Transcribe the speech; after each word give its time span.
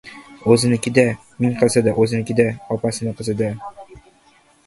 O‘ziniki-da, 0.53 1.03
ming 1.43 1.51
qilsa-da 1.59 1.93
o‘ziniki-da— 2.05 2.47
opasini 2.77 3.13
qizi-da! 3.21 3.53